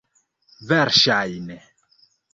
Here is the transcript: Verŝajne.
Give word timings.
Verŝajne. 0.71 1.59